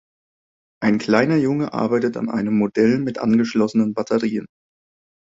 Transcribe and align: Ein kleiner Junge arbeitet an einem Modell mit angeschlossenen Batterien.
Ein 0.81 0.97
kleiner 0.97 1.35
Junge 1.35 1.73
arbeitet 1.73 2.17
an 2.17 2.27
einem 2.31 2.57
Modell 2.57 2.97
mit 2.97 3.19
angeschlossenen 3.19 3.93
Batterien. 3.93 4.47